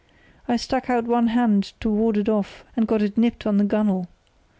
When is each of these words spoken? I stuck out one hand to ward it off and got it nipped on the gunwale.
I 0.47 0.55
stuck 0.57 0.89
out 0.89 1.03
one 1.05 1.27
hand 1.27 1.73
to 1.81 1.87
ward 1.87 2.17
it 2.17 2.27
off 2.27 2.65
and 2.75 2.87
got 2.87 3.03
it 3.03 3.19
nipped 3.19 3.45
on 3.45 3.59
the 3.59 3.63
gunwale. 3.63 4.07